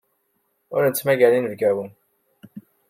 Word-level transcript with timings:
Ur 0.75 0.81
nettmagar 0.85 1.31
inebgawen. 1.33 1.89